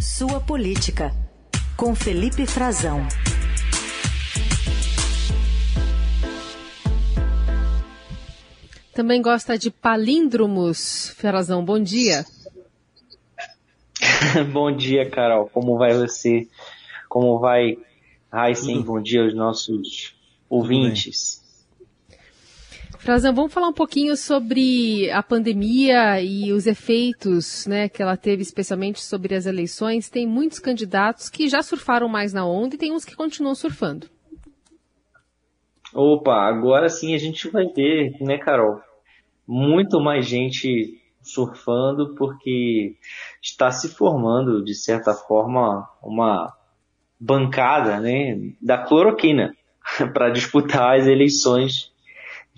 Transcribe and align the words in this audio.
Sua 0.00 0.40
Política, 0.40 1.14
com 1.76 1.94
Felipe 1.94 2.46
Frazão. 2.46 3.06
Também 8.94 9.20
gosta 9.20 9.58
de 9.58 9.70
palíndromos. 9.70 11.10
Frazão, 11.18 11.62
bom 11.62 11.78
dia. 11.78 12.24
bom 14.50 14.74
dia, 14.74 15.10
Carol. 15.10 15.50
Como 15.50 15.76
vai 15.76 15.92
você? 15.92 16.48
Como 17.06 17.38
vai, 17.38 17.76
Heisen? 18.32 18.80
Bom 18.80 19.02
dia 19.02 19.22
aos 19.22 19.34
nossos 19.34 20.14
ouvintes. 20.48 21.39
Frazão, 23.00 23.34
vamos 23.34 23.54
falar 23.54 23.68
um 23.68 23.72
pouquinho 23.72 24.14
sobre 24.14 25.10
a 25.10 25.22
pandemia 25.22 26.20
e 26.20 26.52
os 26.52 26.66
efeitos 26.66 27.66
né, 27.66 27.88
que 27.88 28.02
ela 28.02 28.14
teve, 28.14 28.42
especialmente 28.42 29.02
sobre 29.02 29.34
as 29.34 29.46
eleições. 29.46 30.10
Tem 30.10 30.26
muitos 30.26 30.58
candidatos 30.58 31.30
que 31.30 31.48
já 31.48 31.62
surfaram 31.62 32.08
mais 32.08 32.34
na 32.34 32.46
onda 32.46 32.74
e 32.74 32.78
tem 32.78 32.92
uns 32.92 33.06
que 33.06 33.16
continuam 33.16 33.54
surfando. 33.54 34.06
Opa, 35.94 36.42
agora 36.46 36.90
sim 36.90 37.14
a 37.14 37.18
gente 37.18 37.48
vai 37.48 37.64
ver, 37.68 38.18
né, 38.20 38.36
Carol? 38.36 38.82
Muito 39.48 39.98
mais 39.98 40.26
gente 40.26 41.00
surfando 41.22 42.14
porque 42.14 42.96
está 43.42 43.70
se 43.70 43.88
formando, 43.88 44.62
de 44.62 44.74
certa 44.74 45.14
forma, 45.14 45.88
uma 46.02 46.54
bancada 47.18 47.98
né, 47.98 48.38
da 48.60 48.76
cloroquina 48.76 49.56
para 50.12 50.28
disputar 50.28 50.98
as 51.00 51.06
eleições 51.06 51.89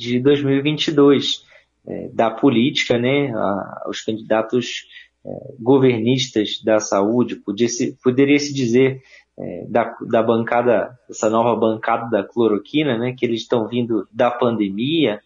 de 0.02 0.20
2022 0.20 1.44
é, 1.86 2.08
da 2.08 2.30
política, 2.30 2.98
né, 2.98 3.32
a, 3.34 3.84
os 3.88 4.00
candidatos 4.02 4.86
é, 5.24 5.30
governistas 5.60 6.60
da 6.62 6.80
saúde, 6.80 7.36
poderia 8.02 8.38
se 8.38 8.52
dizer 8.52 9.02
é, 9.38 9.66
da, 9.68 9.96
da 10.08 10.22
bancada, 10.22 10.98
essa 11.08 11.30
nova 11.30 11.58
bancada 11.58 12.10
da 12.10 12.24
cloroquina, 12.24 12.98
né, 12.98 13.14
que 13.16 13.24
eles 13.24 13.42
estão 13.42 13.66
vindo 13.66 14.06
da 14.12 14.30
pandemia 14.30 15.20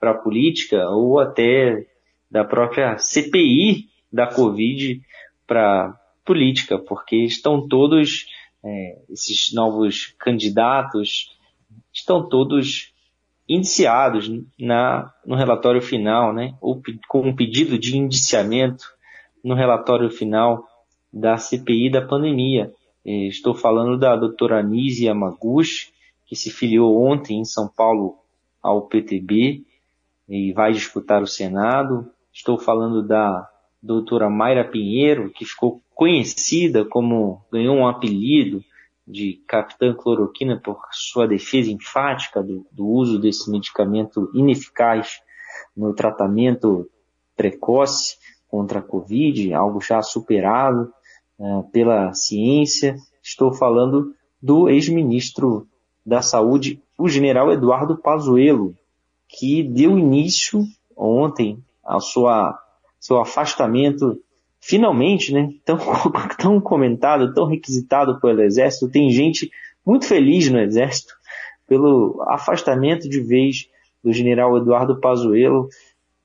para 0.00 0.12
a 0.12 0.18
política 0.18 0.88
ou 0.88 1.20
até 1.20 1.86
da 2.30 2.44
própria 2.44 2.98
CPI 2.98 3.88
da 4.12 4.26
Covid 4.26 5.00
para 5.46 5.94
política, 6.24 6.78
porque 6.78 7.16
estão 7.16 7.68
todos, 7.68 8.26
é, 8.64 8.98
esses 9.10 9.52
novos 9.52 10.14
candidatos, 10.18 11.36
estão 11.92 12.28
todos 12.28 12.91
indiciados 13.54 14.30
na, 14.58 15.12
no 15.26 15.36
relatório 15.36 15.82
final, 15.82 16.32
né, 16.32 16.54
ou 16.60 16.80
com 17.08 17.20
um 17.20 17.36
pedido 17.36 17.78
de 17.78 17.98
indiciamento 17.98 18.84
no 19.44 19.54
relatório 19.54 20.10
final 20.10 20.64
da 21.12 21.36
CPI 21.36 21.90
da 21.90 22.00
pandemia. 22.00 22.72
Estou 23.04 23.54
falando 23.54 23.98
da 23.98 24.16
doutora 24.16 24.60
Anise 24.60 25.04
Yamaguchi, 25.04 25.92
que 26.26 26.34
se 26.34 26.50
filiou 26.50 27.02
ontem 27.02 27.40
em 27.40 27.44
São 27.44 27.68
Paulo 27.68 28.16
ao 28.62 28.82
PTB 28.82 29.62
e 30.28 30.52
vai 30.52 30.72
disputar 30.72 31.22
o 31.22 31.26
Senado. 31.26 32.08
Estou 32.32 32.58
falando 32.58 33.06
da 33.06 33.46
doutora 33.82 34.30
Mayra 34.30 34.64
Pinheiro, 34.64 35.30
que 35.30 35.44
ficou 35.44 35.82
conhecida 35.94 36.84
como, 36.84 37.44
ganhou 37.52 37.76
um 37.76 37.86
apelido 37.86 38.64
de 39.06 39.42
capitã 39.46 39.94
cloroquina 39.94 40.60
por 40.60 40.78
sua 40.92 41.26
defesa 41.26 41.70
enfática 41.70 42.42
do, 42.42 42.66
do 42.70 42.86
uso 42.86 43.18
desse 43.18 43.50
medicamento 43.50 44.30
ineficaz 44.34 45.20
no 45.76 45.92
tratamento 45.94 46.88
precoce 47.36 48.16
contra 48.48 48.78
a 48.78 48.82
Covid, 48.82 49.52
algo 49.54 49.80
já 49.80 50.02
superado 50.02 50.92
uh, 51.38 51.64
pela 51.70 52.12
ciência. 52.14 52.96
Estou 53.22 53.52
falando 53.52 54.14
do 54.40 54.68
ex-ministro 54.68 55.66
da 56.04 56.20
Saúde, 56.20 56.82
o 56.98 57.08
general 57.08 57.52
Eduardo 57.52 57.96
Pazuello, 57.96 58.76
que 59.28 59.62
deu 59.62 59.98
início 59.98 60.64
ontem 60.96 61.62
ao 61.82 62.00
sua, 62.00 62.58
seu 63.00 63.20
afastamento 63.20 64.20
finalmente, 64.62 65.34
né, 65.34 65.50
tão, 65.64 65.76
tão 66.38 66.60
comentado, 66.60 67.34
tão 67.34 67.46
requisitado 67.46 68.18
pelo 68.20 68.40
Exército, 68.40 68.90
tem 68.90 69.10
gente 69.10 69.50
muito 69.84 70.06
feliz 70.06 70.48
no 70.48 70.60
Exército 70.60 71.14
pelo 71.66 72.24
afastamento 72.28 73.08
de 73.08 73.20
vez 73.20 73.68
do 74.02 74.12
general 74.12 74.56
Eduardo 74.56 75.00
Pazuello 75.00 75.68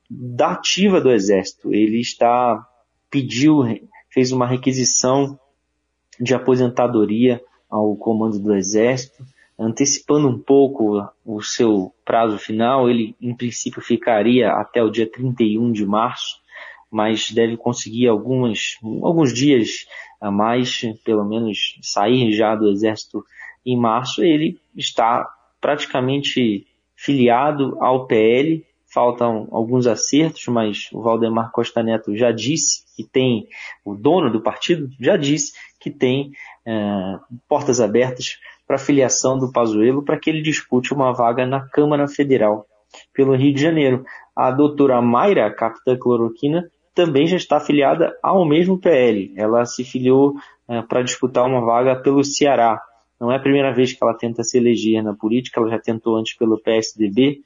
da 0.08 0.52
ativa 0.52 1.00
do 1.00 1.10
Exército. 1.10 1.74
Ele 1.74 2.00
está 2.00 2.64
pediu, 3.10 3.62
fez 4.10 4.30
uma 4.30 4.46
requisição 4.46 5.38
de 6.20 6.34
aposentadoria 6.34 7.42
ao 7.68 7.96
comando 7.96 8.38
do 8.38 8.54
Exército, 8.54 9.24
antecipando 9.58 10.28
um 10.28 10.38
pouco 10.38 11.06
o 11.24 11.42
seu 11.42 11.92
prazo 12.04 12.38
final. 12.38 12.88
Ele, 12.88 13.16
em 13.20 13.34
princípio, 13.34 13.80
ficaria 13.80 14.52
até 14.52 14.82
o 14.82 14.90
dia 14.90 15.10
31 15.10 15.72
de 15.72 15.84
março 15.84 16.40
mas 16.90 17.30
deve 17.30 17.56
conseguir 17.56 18.08
algumas, 18.08 18.78
alguns 19.02 19.32
dias 19.32 19.86
a 20.20 20.30
mais, 20.30 20.82
pelo 21.04 21.24
menos 21.24 21.78
sair 21.82 22.32
já 22.32 22.54
do 22.54 22.68
exército 22.68 23.24
em 23.64 23.76
março. 23.76 24.22
Ele 24.22 24.58
está 24.76 25.28
praticamente 25.60 26.66
filiado 26.96 27.76
ao 27.80 28.06
PL. 28.06 28.64
Faltam 28.90 29.46
alguns 29.52 29.86
acertos, 29.86 30.46
mas 30.48 30.88
o 30.92 31.02
Valdemar 31.02 31.52
Costa 31.52 31.82
Neto 31.82 32.16
já 32.16 32.32
disse 32.32 32.84
que 32.96 33.04
tem, 33.04 33.46
o 33.84 33.94
dono 33.94 34.30
do 34.30 34.40
partido 34.40 34.88
já 34.98 35.14
disse 35.16 35.52
que 35.78 35.90
tem 35.90 36.32
é, 36.66 37.18
portas 37.46 37.82
abertas 37.82 38.38
para 38.66 38.78
filiação 38.78 39.38
do 39.38 39.52
Pazuello 39.52 40.02
para 40.02 40.18
que 40.18 40.30
ele 40.30 40.40
dispute 40.40 40.92
uma 40.92 41.12
vaga 41.12 41.46
na 41.46 41.60
Câmara 41.68 42.08
Federal 42.08 42.66
pelo 43.12 43.34
Rio 43.34 43.54
de 43.54 43.60
Janeiro. 43.60 44.04
A 44.34 44.50
doutora 44.50 45.00
Mayra, 45.02 45.50
capitã 45.50 45.96
cloroquina, 45.96 46.70
também 46.98 47.28
já 47.28 47.36
está 47.36 47.58
afiliada 47.58 48.18
ao 48.20 48.44
mesmo 48.44 48.76
PL. 48.76 49.32
Ela 49.36 49.64
se 49.64 49.84
filiou 49.84 50.34
é, 50.66 50.82
para 50.82 51.00
disputar 51.00 51.46
uma 51.46 51.60
vaga 51.64 51.94
pelo 51.94 52.24
Ceará. 52.24 52.82
Não 53.20 53.30
é 53.30 53.36
a 53.36 53.40
primeira 53.40 53.72
vez 53.72 53.92
que 53.92 54.02
ela 54.02 54.14
tenta 54.14 54.42
se 54.42 54.58
eleger 54.58 55.00
na 55.00 55.14
política, 55.14 55.60
ela 55.60 55.70
já 55.70 55.78
tentou 55.78 56.16
antes 56.16 56.36
pelo 56.36 56.58
PSDB 56.58 57.40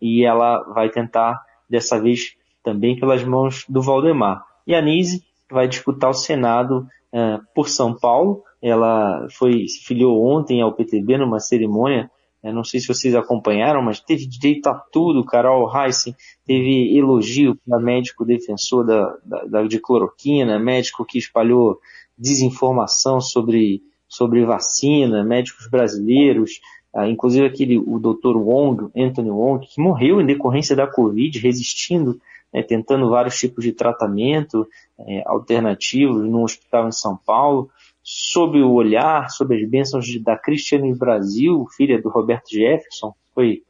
e 0.00 0.24
ela 0.24 0.62
vai 0.72 0.88
tentar 0.88 1.38
dessa 1.68 2.00
vez 2.00 2.36
também 2.64 2.98
pelas 2.98 3.22
mãos 3.22 3.66
do 3.68 3.82
Valdemar. 3.82 4.42
E 4.66 4.74
a 4.74 4.80
Nise 4.80 5.22
vai 5.50 5.68
disputar 5.68 6.08
o 6.08 6.14
Senado 6.14 6.86
é, 7.12 7.38
por 7.54 7.68
São 7.68 7.94
Paulo. 7.94 8.44
Ela 8.62 9.26
foi 9.30 9.68
se 9.68 9.84
filiou 9.84 10.26
ontem 10.26 10.62
ao 10.62 10.72
PTB 10.72 11.18
numa 11.18 11.38
cerimônia 11.38 12.10
eu 12.42 12.52
não 12.52 12.62
sei 12.62 12.80
se 12.80 12.88
vocês 12.88 13.14
acompanharam, 13.14 13.82
mas 13.82 14.00
teve 14.00 14.26
direito 14.26 14.68
a 14.68 14.74
tudo. 14.74 15.24
Carol 15.24 15.70
Heissen 15.74 16.14
teve 16.46 16.96
elogio 16.96 17.56
para 17.66 17.80
médico 17.80 18.24
defensor 18.24 18.86
da, 18.86 19.16
da, 19.24 19.44
da, 19.44 19.62
de 19.64 19.80
cloroquina, 19.80 20.58
médico 20.58 21.04
que 21.04 21.18
espalhou 21.18 21.80
desinformação 22.16 23.20
sobre, 23.20 23.82
sobre 24.08 24.44
vacina, 24.44 25.24
médicos 25.24 25.68
brasileiros, 25.68 26.60
ah, 26.94 27.08
inclusive 27.08 27.46
aquele, 27.46 27.78
o 27.78 27.98
Dr. 27.98 28.36
Wong, 28.36 28.90
Anthony 28.96 29.30
Wong, 29.30 29.66
que 29.66 29.80
morreu 29.80 30.20
em 30.20 30.26
decorrência 30.26 30.74
da 30.74 30.86
Covid, 30.86 31.38
resistindo, 31.38 32.18
né, 32.52 32.62
tentando 32.62 33.10
vários 33.10 33.36
tipos 33.38 33.62
de 33.62 33.72
tratamento 33.72 34.66
é, 34.98 35.22
alternativos 35.26 36.24
no 36.24 36.42
hospital 36.42 36.88
em 36.88 36.92
São 36.92 37.14
Paulo 37.14 37.68
sob 38.08 38.62
o 38.62 38.70
olhar, 38.70 39.28
sob 39.30 39.56
as 39.56 39.68
bênçãos 39.68 40.06
da 40.22 40.38
Cristiane 40.38 40.94
Brasil, 40.94 41.66
filha 41.76 42.00
do 42.00 42.08
Roberto 42.08 42.48
Jefferson, 42.48 43.12
foi 43.34 43.64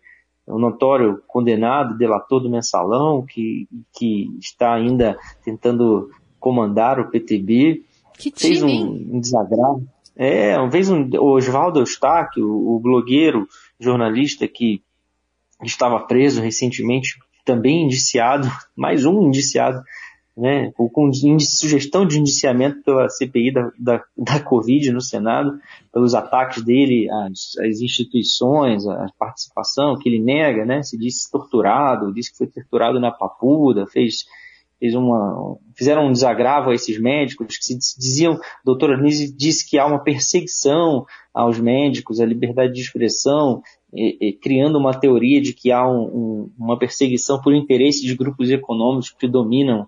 um 0.46 0.58
notório 0.58 1.22
condenado, 1.26 1.96
delator 1.96 2.42
do 2.42 2.50
mensalão, 2.50 3.24
que, 3.24 3.66
que 3.94 4.28
está 4.38 4.74
ainda 4.74 5.18
tentando 5.42 6.10
comandar 6.38 7.00
o 7.00 7.10
PTB. 7.10 7.82
Que 8.18 8.30
fez 8.30 8.58
time, 8.58 8.84
um, 8.84 9.16
um 9.16 9.20
desagravo. 9.20 9.88
É, 10.14 10.54
fez 10.70 10.90
um, 10.90 11.08
o 11.14 11.30
Oswaldo 11.34 11.80
Eustáquio, 11.80 12.46
o, 12.46 12.76
o 12.76 12.78
blogueiro, 12.80 13.48
jornalista 13.80 14.46
que 14.46 14.82
estava 15.62 15.98
preso 16.00 16.42
recentemente, 16.42 17.18
também 17.42 17.86
indiciado, 17.86 18.46
mais 18.76 19.06
um 19.06 19.22
indiciado 19.22 19.82
né, 20.36 20.70
com 20.76 21.10
sugestão 21.40 22.06
de 22.06 22.20
indiciamento 22.20 22.82
pela 22.82 23.08
CPI 23.08 23.52
da, 23.52 23.72
da, 23.78 24.04
da 24.16 24.40
Covid 24.40 24.92
no 24.92 25.00
Senado, 25.00 25.58
pelos 25.90 26.14
ataques 26.14 26.62
dele 26.62 27.08
às, 27.10 27.56
às, 27.58 27.80
instituições, 27.80 28.86
à 28.86 29.06
participação, 29.18 29.98
que 29.98 30.08
ele 30.08 30.22
nega, 30.22 30.66
né, 30.66 30.82
se 30.82 30.98
disse 30.98 31.30
torturado, 31.30 32.12
disse 32.12 32.32
que 32.32 32.38
foi 32.38 32.46
torturado 32.48 33.00
na 33.00 33.10
Papuda, 33.10 33.86
fez, 33.86 34.26
fez 34.78 34.94
uma, 34.94 35.56
fizeram 35.74 36.06
um 36.06 36.12
desagravo 36.12 36.68
a 36.68 36.74
esses 36.74 37.00
médicos, 37.00 37.56
que 37.56 37.64
se 37.64 37.98
diziam, 37.98 38.38
doutora 38.62 39.00
Nise 39.00 39.34
disse 39.34 39.66
que 39.66 39.78
há 39.78 39.86
uma 39.86 40.04
perseguição 40.04 41.06
aos 41.32 41.58
médicos, 41.58 42.20
à 42.20 42.26
liberdade 42.26 42.74
de 42.74 42.82
expressão, 42.82 43.62
e, 43.90 44.28
e, 44.28 44.32
criando 44.34 44.76
uma 44.76 44.92
teoria 44.92 45.40
de 45.40 45.54
que 45.54 45.72
há 45.72 45.88
um, 45.88 46.02
um, 46.02 46.50
uma 46.58 46.78
perseguição 46.78 47.40
por 47.40 47.54
interesse 47.54 48.04
de 48.04 48.14
grupos 48.14 48.50
econômicos 48.50 49.10
que 49.10 49.26
dominam 49.26 49.86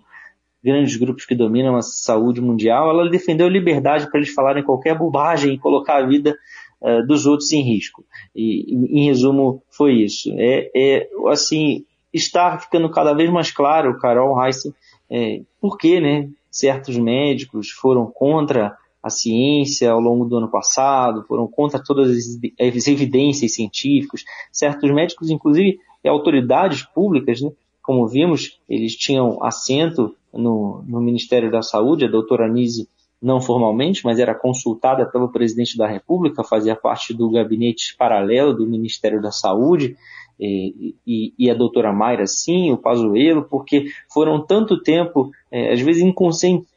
grandes 0.63 0.97
grupos 0.97 1.25
que 1.25 1.35
dominam 1.35 1.77
a 1.77 1.83
saúde 1.83 2.41
mundial, 2.41 2.91
ela 2.91 3.09
defendeu 3.09 3.47
a 3.47 3.51
liberdade 3.51 4.11
para 4.11 4.21
eles 4.21 4.33
falarem 4.33 4.63
qualquer 4.63 4.97
bobagem 4.97 5.55
e 5.55 5.59
colocar 5.59 6.03
a 6.03 6.07
vida 6.07 6.37
uh, 6.81 7.07
dos 7.07 7.27
outros 7.27 7.53
em 7.53 7.63
risco. 7.63 8.05
E, 8.35 8.75
em 8.75 9.07
resumo, 9.07 9.63
foi 9.71 10.03
isso. 10.03 10.31
É, 10.37 10.71
é, 10.75 11.09
assim, 11.29 11.85
está 12.13 12.59
ficando 12.59 12.91
cada 12.91 13.13
vez 13.13 13.31
mais 13.31 13.51
claro, 13.51 13.99
Carol 13.99 14.43
Heissen, 14.43 14.73
é, 15.11 15.43
por 15.61 15.79
que 15.79 16.01
né, 16.01 16.29
certos 16.51 16.97
médicos 16.97 17.71
foram 17.71 18.07
contra 18.07 18.77
a 19.03 19.11
ciência 19.11 19.91
ao 19.91 20.01
longo 20.01 20.25
do 20.25 20.37
ano 20.37 20.51
passado, 20.51 21.25
foram 21.27 21.47
contra 21.47 21.83
todas 21.83 22.11
as 22.11 22.87
evidências 22.89 23.55
científicas. 23.55 24.25
Certos 24.53 24.91
médicos, 24.91 25.31
inclusive 25.31 25.79
autoridades 26.05 26.83
públicas, 26.83 27.41
né, 27.41 27.51
como 27.83 28.07
vimos, 28.07 28.59
eles 28.69 28.97
tinham 28.97 29.43
assento 29.43 30.15
no, 30.33 30.83
no 30.87 31.01
Ministério 31.01 31.51
da 31.51 31.63
Saúde, 31.63 32.05
a 32.05 32.11
doutora 32.11 32.47
Anise 32.47 32.89
não 33.21 33.41
formalmente, 33.41 34.05
mas 34.05 34.19
era 34.19 34.35
consultada 34.35 35.05
pelo 35.05 35.31
presidente 35.31 35.77
da 35.77 35.87
República, 35.87 36.45
fazia 36.45 36.77
parte 36.77 37.13
do 37.13 37.31
gabinete 37.31 37.97
paralelo 37.97 38.55
do 38.55 38.67
Ministério 38.67 39.21
da 39.21 39.33
Saúde, 39.33 39.97
e, 40.41 40.95
e, 41.05 41.35
e 41.37 41.51
a 41.51 41.55
doutora 41.55 41.93
Mayra 41.93 42.27
sim, 42.27 42.71
o 42.71 42.79
Pazuello, 42.79 43.43
porque 43.51 43.87
foram 44.13 44.41
tanto 44.41 44.81
tempo, 44.81 45.31
é, 45.51 45.73
às 45.73 45.81
vezes 45.81 46.03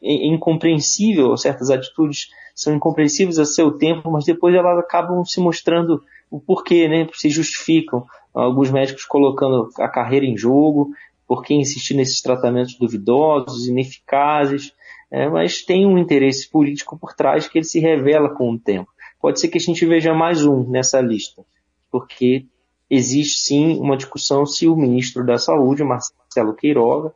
incompreensível, 0.02 1.36
certas 1.36 1.70
atitudes 1.70 2.30
são 2.54 2.74
incompreensíveis 2.74 3.38
a 3.38 3.44
seu 3.44 3.70
tempo, 3.78 4.10
mas 4.10 4.24
depois 4.24 4.54
elas 4.54 4.78
acabam 4.78 5.24
se 5.24 5.40
mostrando 5.40 6.02
o 6.30 6.40
porquê, 6.40 6.88
né, 6.88 7.06
se 7.14 7.28
justificam. 7.30 8.04
Alguns 8.34 8.70
médicos 8.70 9.04
colocando 9.04 9.68
a 9.78 9.88
carreira 9.88 10.24
em 10.24 10.36
jogo, 10.36 10.90
por 11.26 11.42
que 11.42 11.54
insistir 11.54 11.94
nesses 11.94 12.20
tratamentos 12.20 12.76
duvidosos, 12.78 13.66
ineficazes, 13.66 14.72
é, 15.10 15.28
mas 15.28 15.62
tem 15.62 15.86
um 15.86 15.98
interesse 15.98 16.48
político 16.50 16.98
por 16.98 17.14
trás 17.14 17.46
que 17.46 17.58
ele 17.58 17.64
se 17.64 17.78
revela 17.78 18.30
com 18.30 18.50
o 18.50 18.58
tempo. 18.58 18.90
Pode 19.20 19.40
ser 19.40 19.48
que 19.48 19.58
a 19.58 19.60
gente 19.60 19.84
veja 19.86 20.14
mais 20.14 20.44
um 20.44 20.68
nessa 20.68 21.00
lista, 21.00 21.44
porque 21.90 22.46
existe 22.90 23.40
sim 23.40 23.78
uma 23.78 23.96
discussão 23.96 24.44
se 24.44 24.66
o 24.66 24.76
ministro 24.76 25.24
da 25.24 25.38
Saúde, 25.38 25.84
Marcelo 25.84 26.54
Queiroga, 26.54 27.14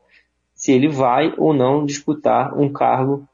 se 0.55 0.73
ele 0.73 0.89
vai 0.89 1.35
ou 1.37 1.53
não 1.53 1.85
disputar 1.85 2.59
um 2.59 2.73
cargo 2.73 3.27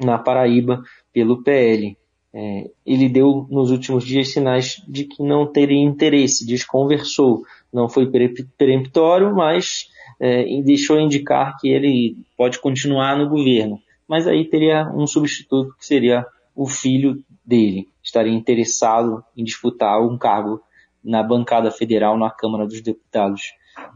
na 0.00 0.18
Paraíba 0.18 0.82
pelo 1.12 1.42
PL. 1.42 1.96
É, 2.34 2.70
ele 2.84 3.08
deu 3.08 3.46
nos 3.50 3.70
últimos 3.70 4.04
dias 4.04 4.30
sinais 4.30 4.82
de 4.86 5.04
que 5.04 5.22
não 5.22 5.46
teria 5.46 5.82
interesse, 5.82 6.46
desconversou. 6.46 7.42
Não 7.72 7.88
foi 7.88 8.10
peremptório, 8.58 9.34
mas 9.34 9.88
é, 10.20 10.44
deixou 10.62 10.98
indicar 10.98 11.56
que 11.58 11.68
ele 11.68 12.16
pode 12.36 12.58
continuar 12.60 13.16
no 13.16 13.28
governo. 13.28 13.80
Mas 14.08 14.26
aí 14.26 14.44
teria 14.44 14.88
um 14.94 15.06
substituto 15.06 15.74
que 15.78 15.86
seria 15.86 16.24
o 16.54 16.66
filho 16.66 17.22
dele. 17.44 17.88
Estaria 18.02 18.32
interessado 18.32 19.22
em 19.36 19.44
disputar 19.44 20.00
um 20.00 20.16
cargo 20.16 20.62
na 21.04 21.22
bancada 21.22 21.70
federal 21.70 22.18
na 22.18 22.30
Câmara 22.30 22.66
dos 22.66 22.80
Deputados 22.80 23.42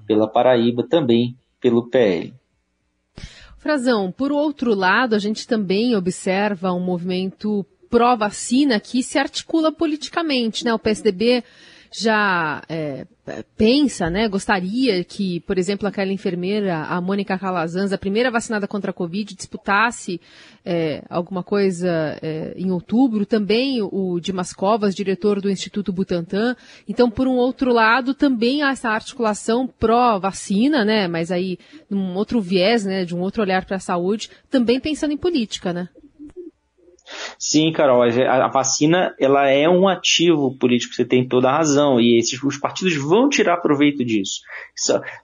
pela 0.07 0.29
Paraíba, 0.29 0.87
também 0.87 1.37
pelo 1.61 1.89
PL. 1.89 2.35
Frazão, 3.59 4.11
por 4.11 4.33
outro 4.33 4.75
lado, 4.75 5.15
a 5.15 5.19
gente 5.19 5.47
também 5.47 5.95
observa 5.95 6.73
um 6.73 6.81
movimento 6.81 7.65
pró-vacina 7.91 8.81
que 8.81 9.03
se 9.03 9.19
articula 9.19 9.73
politicamente, 9.73 10.65
né? 10.65 10.73
O 10.73 10.79
PSDB 10.79 11.43
já 11.93 12.63
é, 12.69 13.05
pensa, 13.57 14.09
né, 14.09 14.29
gostaria 14.29 15.03
que, 15.03 15.41
por 15.41 15.59
exemplo, 15.59 15.89
aquela 15.89 16.13
enfermeira, 16.13 16.85
a 16.85 17.01
Mônica 17.01 17.37
Calazans, 17.37 17.93
a 17.93 17.99
primeira 17.99 18.31
vacinada 18.31 18.69
contra 18.69 18.91
a 18.91 18.95
Covid, 18.95 19.35
disputasse 19.35 20.21
é, 20.65 21.03
alguma 21.11 21.43
coisa 21.43 22.19
é, 22.23 22.55
em 22.57 22.71
outubro. 22.71 23.27
Também 23.27 23.83
o 23.83 24.21
Dimas 24.21 24.53
Covas, 24.53 24.95
diretor 24.95 25.41
do 25.41 25.51
Instituto 25.51 25.93
Butantan. 25.93 26.55
Então, 26.89 27.11
por 27.11 27.27
um 27.27 27.37
outro 27.37 27.73
lado, 27.73 28.15
também 28.15 28.63
há 28.63 28.71
essa 28.71 28.91
articulação 28.91 29.67
pró-vacina, 29.67 30.85
né, 30.85 31.09
mas 31.09 31.33
aí 31.33 31.59
num 31.89 32.15
outro 32.15 32.41
viés, 32.41 32.85
né, 32.85 33.05
de 33.05 33.17
um 33.17 33.21
outro 33.21 33.43
olhar 33.43 33.65
para 33.65 33.77
a 33.77 33.81
saúde, 33.81 34.31
também 34.49 34.79
pensando 34.79 35.13
em 35.13 35.17
política, 35.17 35.73
né? 35.73 35.89
Sim, 37.39 37.73
Carol, 37.73 38.03
a, 38.03 38.49
vacina 38.49 39.15
ela 39.19 39.49
é 39.49 39.69
um 39.69 39.89
ativo 39.89 40.57
político, 40.59 40.95
você 40.95 41.05
tem 41.05 41.27
toda 41.27 41.49
a 41.49 41.57
razão, 41.57 42.01
e 42.01 42.19
esses, 42.19 42.43
os 42.43 42.57
partidos 42.57 42.97
vão 42.97 43.29
tirar 43.29 43.59
proveito 43.59 44.05
disso. 44.05 44.41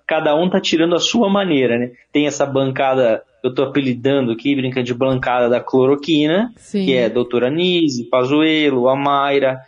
cada 0.06 0.34
um 0.34 0.46
está 0.46 0.60
tirando 0.60 0.94
a 0.94 1.00
sua 1.00 1.28
maneira, 1.28 1.78
né? 1.78 1.92
Tem 2.12 2.26
essa 2.26 2.46
bancada, 2.46 3.22
eu 3.42 3.50
estou 3.50 3.66
apelidando 3.66 4.32
aqui, 4.32 4.54
brincando 4.54 4.86
de 4.86 4.94
bancada 4.94 5.48
da 5.48 5.60
cloroquina, 5.60 6.52
Sim. 6.56 6.84
que 6.84 6.94
é 6.94 7.06
a 7.06 7.10
doutora 7.10 7.50
Nise, 7.50 8.04
Pazuello, 8.04 8.88
a 8.88 8.96
Mayra, 8.96 9.60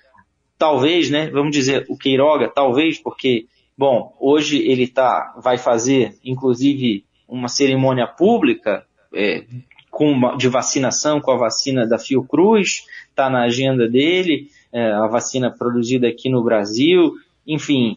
talvez, 0.58 1.08
né, 1.08 1.30
vamos 1.30 1.52
dizer, 1.52 1.86
o 1.88 1.96
Queiroga, 1.96 2.48
talvez, 2.48 2.98
porque, 2.98 3.46
bom, 3.76 4.14
hoje 4.20 4.58
ele 4.58 4.88
tá, 4.88 5.34
vai 5.42 5.56
fazer, 5.56 6.16
inclusive, 6.24 7.04
uma 7.28 7.48
cerimônia 7.48 8.06
pública, 8.06 8.84
é, 9.14 9.44
com, 9.98 10.36
de 10.36 10.48
vacinação 10.48 11.20
com 11.20 11.32
a 11.32 11.36
vacina 11.36 11.84
da 11.84 11.98
Fiocruz, 11.98 12.84
está 13.10 13.28
na 13.28 13.42
agenda 13.42 13.88
dele, 13.88 14.48
é, 14.72 14.92
a 14.92 15.08
vacina 15.08 15.50
produzida 15.50 16.06
aqui 16.06 16.28
no 16.28 16.40
Brasil, 16.40 17.14
enfim, 17.44 17.96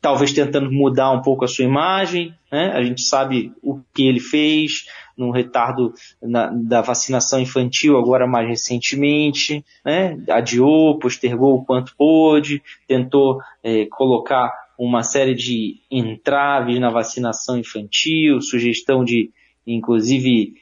talvez 0.00 0.32
tentando 0.32 0.72
mudar 0.72 1.10
um 1.10 1.20
pouco 1.20 1.44
a 1.44 1.48
sua 1.48 1.66
imagem, 1.66 2.34
né? 2.50 2.72
a 2.72 2.82
gente 2.82 3.02
sabe 3.02 3.52
o 3.62 3.82
que 3.92 4.06
ele 4.06 4.18
fez 4.18 4.86
no 5.14 5.30
retardo 5.30 5.92
na, 6.22 6.46
da 6.46 6.80
vacinação 6.80 7.38
infantil 7.38 7.98
agora 7.98 8.26
mais 8.26 8.48
recentemente, 8.48 9.62
né? 9.84 10.18
adiou, 10.30 10.98
postergou 10.98 11.56
o 11.56 11.64
quanto 11.66 11.94
pôde, 11.98 12.62
tentou 12.88 13.42
é, 13.62 13.84
colocar 13.90 14.50
uma 14.78 15.02
série 15.02 15.34
de 15.34 15.82
entraves 15.90 16.80
na 16.80 16.88
vacinação 16.88 17.58
infantil, 17.58 18.40
sugestão 18.40 19.04
de, 19.04 19.30
inclusive, 19.66 20.54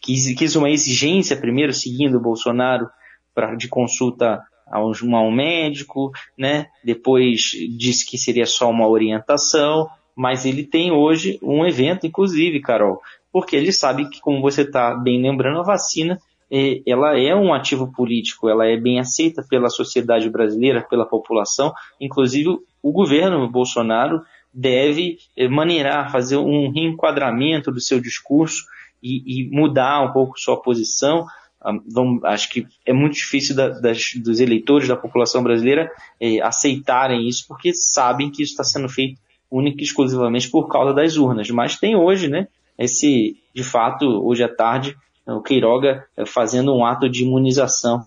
quis, 0.00 0.34
quis 0.34 0.56
uma 0.56 0.70
exigência 0.70 1.36
primeiro 1.36 1.72
seguindo 1.72 2.16
o 2.16 2.22
Bolsonaro 2.22 2.88
pra, 3.34 3.54
de 3.54 3.68
consulta 3.68 4.40
a 4.66 4.84
um, 4.84 5.16
a 5.16 5.22
um 5.22 5.30
médico, 5.30 6.10
né? 6.36 6.66
Depois 6.84 7.50
disse 7.76 8.08
que 8.08 8.18
seria 8.18 8.46
só 8.46 8.70
uma 8.70 8.88
orientação, 8.88 9.88
mas 10.14 10.46
ele 10.46 10.64
tem 10.64 10.90
hoje 10.90 11.38
um 11.42 11.66
evento, 11.66 12.06
inclusive, 12.06 12.60
Carol, 12.60 13.00
porque 13.32 13.54
ele 13.54 13.72
sabe 13.72 14.08
que, 14.08 14.20
como 14.20 14.40
você 14.40 14.62
está 14.62 14.94
bem 14.94 15.20
lembrando, 15.20 15.60
a 15.60 15.64
vacina 15.64 16.18
é, 16.50 16.80
ela 16.86 17.18
é 17.18 17.34
um 17.34 17.52
ativo 17.52 17.92
político, 17.92 18.48
ela 18.48 18.66
é 18.66 18.76
bem 18.76 18.98
aceita 18.98 19.44
pela 19.48 19.68
sociedade 19.68 20.30
brasileira, 20.30 20.86
pela 20.88 21.04
população, 21.04 21.72
inclusive 22.00 22.58
o 22.82 22.92
governo 22.92 23.48
Bolsonaro 23.50 24.22
deve 24.54 25.18
é, 25.36 25.48
maneirar, 25.48 26.10
fazer 26.10 26.36
um 26.36 26.70
reenquadramento 26.70 27.70
do 27.70 27.80
seu 27.80 28.00
discurso 28.00 28.64
e, 29.06 29.42
e 29.42 29.50
mudar 29.50 30.02
um 30.02 30.12
pouco 30.12 30.38
sua 30.38 30.60
posição. 30.60 31.26
Ah, 31.60 31.72
vamos, 31.88 32.24
acho 32.24 32.50
que 32.50 32.66
é 32.84 32.92
muito 32.92 33.14
difícil 33.14 33.54
da, 33.54 33.68
das, 33.68 34.12
dos 34.22 34.40
eleitores 34.40 34.88
da 34.88 34.96
população 34.96 35.42
brasileira 35.42 35.90
eh, 36.20 36.40
aceitarem 36.40 37.28
isso, 37.28 37.46
porque 37.46 37.72
sabem 37.72 38.30
que 38.30 38.42
isso 38.42 38.52
está 38.52 38.64
sendo 38.64 38.88
feito 38.88 39.20
única 39.50 39.80
e 39.80 39.84
exclusivamente 39.84 40.50
por 40.50 40.68
causa 40.68 40.92
das 40.92 41.16
urnas. 41.16 41.50
Mas 41.50 41.76
tem 41.76 41.96
hoje, 41.96 42.28
né, 42.28 42.48
esse, 42.78 43.36
de 43.54 43.62
fato, 43.62 44.04
hoje 44.06 44.42
à 44.42 44.48
tarde, 44.48 44.96
o 45.26 45.40
Queiroga 45.40 46.04
eh, 46.16 46.26
fazendo 46.26 46.74
um 46.74 46.84
ato 46.84 47.08
de 47.08 47.24
imunização 47.24 48.04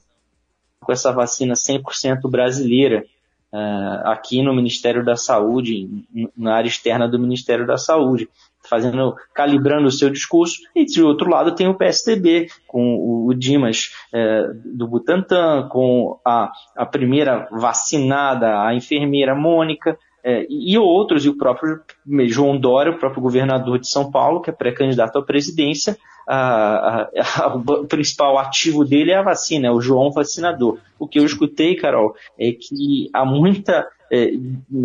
com 0.80 0.92
essa 0.92 1.12
vacina 1.12 1.54
100% 1.54 2.30
brasileira 2.30 3.06
uh, 3.52 4.08
aqui 4.08 4.42
no 4.42 4.56
Ministério 4.56 5.04
da 5.04 5.16
Saúde, 5.16 5.88
na 6.36 6.56
área 6.56 6.68
externa 6.68 7.08
do 7.08 7.20
Ministério 7.20 7.68
da 7.68 7.78
Saúde 7.78 8.30
fazendo, 8.68 9.16
calibrando 9.34 9.88
o 9.88 9.92
seu 9.92 10.10
discurso, 10.10 10.58
e 10.76 10.86
de 10.86 11.02
outro 11.02 11.30
lado 11.30 11.56
tem 11.56 11.68
o 11.68 11.76
PSDB, 11.76 12.48
com 12.68 13.26
o 13.28 13.34
Dimas 13.34 13.92
é, 14.14 14.48
do 14.66 14.88
Butantan, 14.88 15.68
com 15.70 16.20
a, 16.26 16.52
a 16.76 16.86
primeira 16.86 17.48
vacinada, 17.52 18.62
a 18.62 18.74
enfermeira 18.74 19.36
Mônica, 19.36 19.98
é, 20.24 20.46
e 20.50 20.78
outros, 20.78 21.26
e 21.26 21.30
o 21.30 21.38
próprio 21.38 21.80
João 22.28 22.58
Dória, 22.58 22.92
o 22.92 23.00
próprio 23.00 23.22
governador 23.22 23.80
de 23.80 23.90
São 23.90 24.12
Paulo, 24.12 24.42
que 24.42 24.50
é 24.50 24.54
pré-candidato 24.54 25.18
à 25.18 25.24
presidência, 25.24 25.98
a, 26.28 26.38
a, 26.38 27.10
a, 27.44 27.56
o 27.56 27.88
principal 27.88 28.38
ativo 28.38 28.86
dele 28.86 29.12
é 29.12 29.16
a 29.16 29.24
vacina, 29.24 29.68
é 29.68 29.72
o 29.72 29.82
João 29.82 30.12
Vacinador. 30.12 30.78
O 31.00 31.08
que 31.08 31.18
eu 31.18 31.26
escutei, 31.26 31.76
Carol, 31.76 32.14
é 32.38 32.52
que 32.52 33.10
há 33.14 33.26
muita 33.26 33.88
é, 34.12 34.32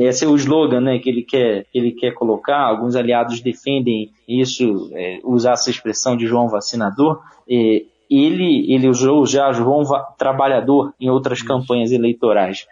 esse 0.01 0.25
é 0.25 0.29
o 0.29 0.37
slogan 0.37 0.81
né, 0.81 0.99
que 0.99 1.09
ele 1.09 1.23
quer, 1.23 1.67
ele 1.75 1.93
quer 1.93 2.13
colocar, 2.13 2.61
alguns 2.61 2.97
aliados 2.97 3.41
defendem 3.41 4.11
isso, 4.29 4.91
é, 4.93 5.21
usar 5.25 5.53
essa 5.53 5.71
expressão 5.71 6.17
de 6.17 6.27
João 6.27 6.49
Vacinador, 6.49 7.21
é, 7.49 7.83
ele, 8.11 8.73
ele 8.73 8.89
usou 8.89 9.27
já 9.27 9.53
João 9.53 9.85
Va 9.85 10.03
Trabalhador 10.19 10.93
em 11.01 11.09
outras 11.09 11.43
campanhas 11.43 11.91
eleitorais. 11.91 12.67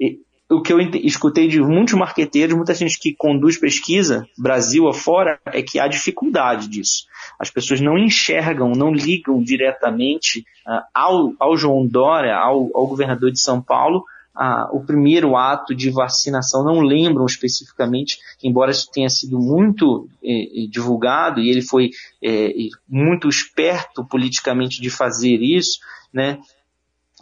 É, 0.00 0.16
o 0.52 0.60
que 0.60 0.72
eu 0.72 0.80
escutei 0.80 1.48
de 1.48 1.60
muitos 1.60 1.94
marqueteiros, 1.94 2.54
muita 2.54 2.74
gente 2.74 2.98
que 2.98 3.14
conduz 3.14 3.58
pesquisa, 3.58 4.26
Brasil 4.36 4.86
afora, 4.86 5.40
é 5.46 5.62
que 5.62 5.80
há 5.80 5.88
dificuldade 5.88 6.68
disso. 6.68 7.06
As 7.38 7.50
pessoas 7.50 7.80
não 7.80 7.96
enxergam, 7.96 8.72
não 8.72 8.92
ligam 8.92 9.42
diretamente 9.42 10.40
uh, 10.66 10.82
ao, 10.92 11.32
ao, 11.38 11.56
João 11.56 11.86
Dória, 11.86 12.36
ao, 12.36 12.70
ao 12.74 12.86
governador 12.86 13.30
de 13.30 13.40
São 13.40 13.62
Paulo, 13.62 14.04
uh, 14.36 14.76
o 14.76 14.84
primeiro 14.84 15.36
ato 15.36 15.74
de 15.74 15.90
vacinação, 15.90 16.64
não 16.64 16.80
lembram 16.80 17.26
especificamente, 17.26 18.18
embora 18.42 18.70
isso 18.70 18.90
tenha 18.92 19.08
sido 19.08 19.38
muito 19.38 20.08
eh, 20.22 20.64
eh 20.64 20.66
divulgado 20.68 21.40
e 21.40 21.48
ele 21.50 21.62
foi 21.62 21.90
eh, 22.22 22.54
muito 22.88 23.28
esperto 23.28 24.04
politicamente 24.04 24.80
de 24.80 24.90
fazer 24.90 25.40
isso, 25.40 25.78
né, 26.12 26.38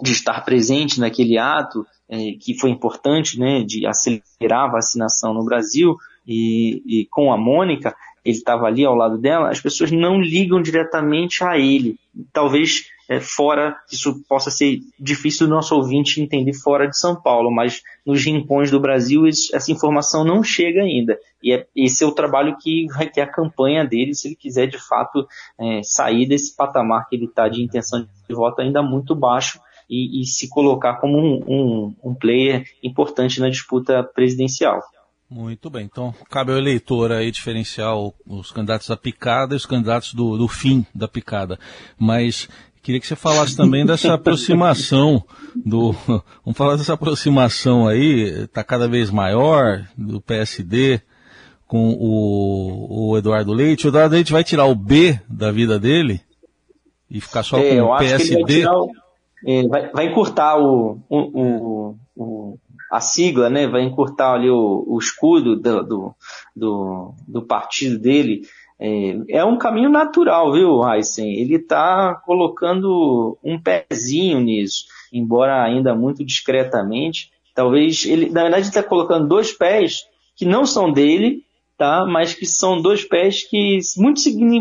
de 0.00 0.12
estar 0.12 0.44
presente 0.44 0.98
naquele 0.98 1.38
ato, 1.38 1.86
é, 2.08 2.32
que 2.32 2.58
foi 2.58 2.70
importante, 2.70 3.38
né, 3.38 3.62
de 3.62 3.86
acelerar 3.86 4.64
a 4.64 4.72
vacinação 4.72 5.34
no 5.34 5.44
Brasil, 5.44 5.96
e, 6.26 6.82
e 6.86 7.06
com 7.06 7.32
a 7.32 7.36
Mônica, 7.36 7.94
ele 8.24 8.36
estava 8.36 8.66
ali 8.66 8.84
ao 8.84 8.94
lado 8.94 9.18
dela, 9.18 9.50
as 9.50 9.60
pessoas 9.60 9.90
não 9.90 10.20
ligam 10.20 10.60
diretamente 10.60 11.42
a 11.42 11.58
ele. 11.58 11.98
Talvez 12.32 12.86
é, 13.08 13.18
fora, 13.18 13.76
isso 13.90 14.22
possa 14.28 14.50
ser 14.50 14.80
difícil 14.98 15.48
do 15.48 15.54
nosso 15.54 15.74
ouvinte 15.74 16.20
entender 16.20 16.52
fora 16.52 16.86
de 16.86 16.96
São 16.96 17.16
Paulo, 17.16 17.50
mas 17.50 17.82
nos 18.06 18.24
rincões 18.24 18.70
do 18.70 18.78
Brasil 18.78 19.26
isso, 19.26 19.54
essa 19.54 19.72
informação 19.72 20.24
não 20.24 20.44
chega 20.44 20.82
ainda. 20.82 21.18
E 21.42 21.52
é, 21.52 21.66
esse 21.74 22.04
é 22.04 22.06
o 22.06 22.12
trabalho 22.12 22.56
que 22.58 22.86
ter 23.12 23.22
a 23.22 23.26
campanha 23.26 23.84
dele, 23.84 24.14
se 24.14 24.28
ele 24.28 24.36
quiser 24.36 24.66
de 24.66 24.78
fato 24.78 25.26
é, 25.58 25.82
sair 25.82 26.26
desse 26.26 26.54
patamar 26.54 27.08
que 27.08 27.16
ele 27.16 27.24
está 27.24 27.48
de 27.48 27.64
intenção 27.64 28.06
de 28.28 28.34
voto 28.34 28.60
ainda 28.60 28.80
muito 28.80 29.14
baixo 29.14 29.60
e, 29.88 30.22
e 30.22 30.24
se 30.24 30.48
colocar 30.48 30.94
como 31.00 31.18
um, 31.18 31.42
um, 31.48 31.94
um 32.10 32.14
player 32.14 32.64
importante 32.80 33.40
na 33.40 33.48
disputa 33.48 34.04
presidencial. 34.04 34.80
Muito 35.30 35.70
bem, 35.70 35.84
então 35.84 36.12
cabe 36.28 36.50
ao 36.50 36.58
eleitor 36.58 37.12
aí 37.12 37.30
diferenciar 37.30 37.94
os 38.26 38.50
candidatos 38.50 38.88
da 38.88 38.96
picada 38.96 39.54
e 39.54 39.56
os 39.56 39.64
candidatos 39.64 40.12
do, 40.12 40.36
do 40.36 40.48
fim 40.48 40.84
da 40.92 41.06
picada. 41.06 41.56
Mas 41.96 42.48
queria 42.82 43.00
que 43.00 43.06
você 43.06 43.14
falasse 43.14 43.56
também 43.56 43.86
dessa 43.86 44.14
aproximação 44.14 45.22
do. 45.54 45.92
Vamos 46.44 46.56
falar 46.56 46.74
dessa 46.74 46.94
aproximação 46.94 47.86
aí, 47.86 48.42
está 48.42 48.64
cada 48.64 48.88
vez 48.88 49.08
maior, 49.08 49.86
do 49.96 50.20
PSD 50.20 51.00
com 51.64 51.90
o, 51.92 53.12
o, 53.12 53.16
Eduardo 53.16 53.52
Leite. 53.52 53.86
O 53.86 53.90
Eduardo 53.90 54.16
Leite 54.16 54.32
vai 54.32 54.42
tirar 54.42 54.64
o 54.64 54.74
B 54.74 55.20
da 55.28 55.52
vida 55.52 55.78
dele 55.78 56.20
e 57.08 57.20
ficar 57.20 57.44
só 57.44 57.56
é, 57.56 57.76
com 57.76 57.82
o 57.82 57.98
PSD? 57.98 58.64
é, 59.46 59.68
vai, 59.68 59.90
vai 59.92 60.06
encurtar 60.06 60.58
o, 60.58 60.98
o, 61.08 61.96
o, 62.16 62.58
a 62.90 63.00
sigla, 63.00 63.48
né? 63.48 63.66
vai 63.66 63.82
encurtar 63.82 64.34
ali 64.34 64.50
o, 64.50 64.84
o 64.86 64.98
escudo 64.98 65.54
do, 65.56 66.14
do, 66.56 67.14
do, 67.26 67.42
partido 67.42 67.98
dele. 67.98 68.42
É, 68.78 69.38
é, 69.38 69.44
um 69.44 69.56
caminho 69.56 69.88
natural, 69.88 70.52
viu, 70.52 70.80
Heisen? 70.82 71.34
Ele 71.34 71.56
está 71.56 72.14
colocando 72.24 73.38
um 73.44 73.60
pezinho 73.60 74.40
nisso, 74.40 74.86
embora 75.12 75.62
ainda 75.62 75.94
muito 75.94 76.24
discretamente. 76.24 77.30
Talvez 77.54 78.04
ele, 78.06 78.30
na 78.30 78.42
verdade, 78.42 78.66
está 78.66 78.82
colocando 78.82 79.28
dois 79.28 79.52
pés 79.52 80.04
que 80.34 80.44
não 80.44 80.64
são 80.64 80.90
dele, 80.90 81.44
tá? 81.76 82.04
Mas 82.06 82.34
que 82.34 82.46
são 82.46 82.80
dois 82.80 83.04
pés 83.04 83.44
que 83.48 83.78
muito 83.98 84.20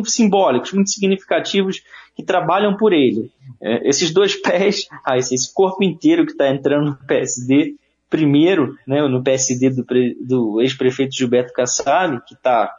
simbólicos, 0.10 0.74
muito 0.74 0.90
significativos, 0.92 1.82
que 2.16 2.24
trabalham 2.24 2.76
por 2.76 2.92
ele. 2.92 3.32
É, 3.62 3.88
esses 3.88 4.12
dois 4.12 4.36
pés, 4.42 4.88
ah, 5.06 5.18
esse 5.18 5.54
corpo 5.54 5.84
inteiro 5.84 6.26
que 6.26 6.34
está 6.34 6.50
entrando 6.50 6.92
no 6.92 7.08
PSD, 7.08 7.76
primeiro, 8.10 8.76
né, 8.88 9.02
no 9.08 9.24
PSD 9.24 9.70
do, 9.70 9.86
do 10.22 10.62
ex-prefeito 10.62 11.16
Gilberto 11.16 11.54
Kassab, 11.54 12.22
que 12.26 12.34
está 12.34 12.74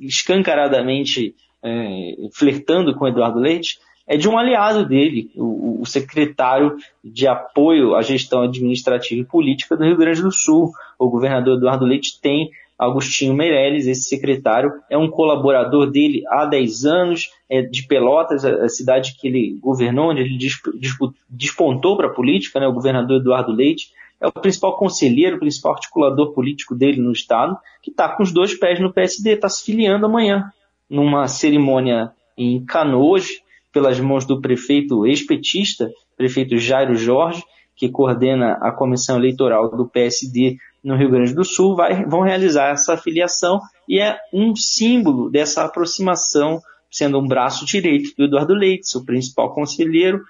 escancaradamente 0.00 1.34
é, 1.62 2.14
flertando 2.32 2.94
com 2.94 3.06
Eduardo 3.06 3.38
Leite, 3.38 3.78
é 4.06 4.16
de 4.16 4.28
um 4.28 4.36
aliado 4.36 4.86
dele, 4.86 5.30
o, 5.36 5.80
o, 5.82 5.86
secretário 5.86 6.76
de 7.04 7.28
apoio 7.28 7.94
à 7.94 8.02
gestão 8.02 8.42
administrativa 8.42 9.20
e 9.20 9.24
política 9.24 9.76
do 9.76 9.84
Rio 9.84 9.96
Grande 9.96 10.22
do 10.22 10.32
Sul. 10.32 10.72
O 10.98 11.08
governador 11.08 11.56
Eduardo 11.56 11.84
Leite 11.84 12.20
tem 12.20 12.50
Agostinho 12.78 13.32
Meirelles, 13.32 13.86
esse 13.86 14.02
secretário, 14.02 14.72
é 14.90 14.98
um 14.98 15.08
colaborador 15.08 15.88
dele 15.88 16.24
há 16.28 16.44
10 16.44 16.84
anos, 16.84 17.30
é 17.48 17.62
de 17.62 17.86
Pelotas, 17.86 18.44
a 18.44 18.68
cidade 18.68 19.14
que 19.20 19.28
ele 19.28 19.56
governou, 19.60 20.10
onde 20.10 20.20
ele 20.20 20.36
despontou 21.30 21.96
para 21.96 22.08
a 22.08 22.12
política, 22.12 22.58
né, 22.58 22.66
o 22.66 22.72
governador 22.72 23.20
Eduardo 23.20 23.52
Leite, 23.52 23.92
é 24.22 24.28
o 24.28 24.32
principal 24.32 24.76
conselheiro, 24.76 25.36
o 25.36 25.40
principal 25.40 25.72
articulador 25.72 26.32
político 26.32 26.76
dele 26.76 27.00
no 27.00 27.10
Estado, 27.10 27.58
que 27.82 27.90
está 27.90 28.08
com 28.08 28.22
os 28.22 28.32
dois 28.32 28.54
pés 28.54 28.78
no 28.78 28.92
PSD, 28.92 29.32
está 29.32 29.48
se 29.48 29.64
filiando 29.64 30.06
amanhã, 30.06 30.52
numa 30.88 31.26
cerimônia 31.26 32.12
em 32.38 32.64
Canoas, 32.64 33.28
pelas 33.72 33.98
mãos 33.98 34.24
do 34.24 34.40
prefeito 34.40 35.04
ex-petista, 35.06 35.90
prefeito 36.16 36.56
Jairo 36.56 36.94
Jorge, 36.94 37.42
que 37.74 37.88
coordena 37.88 38.58
a 38.62 38.70
comissão 38.70 39.16
eleitoral 39.16 39.74
do 39.74 39.88
PSD 39.88 40.56
no 40.84 40.96
Rio 40.96 41.10
Grande 41.10 41.34
do 41.34 41.44
Sul 41.44 41.74
vai, 41.74 42.04
vão 42.04 42.20
realizar 42.20 42.70
essa 42.70 42.96
filiação 42.96 43.60
e 43.88 43.98
é 43.98 44.18
um 44.32 44.54
símbolo 44.54 45.30
dessa 45.30 45.64
aproximação, 45.64 46.60
sendo 46.90 47.18
um 47.18 47.26
braço 47.26 47.64
direito 47.64 48.14
do 48.16 48.24
Eduardo 48.24 48.54
Leite, 48.54 48.96
o 48.96 49.04
principal 49.04 49.52
conselheiro, 49.52 50.22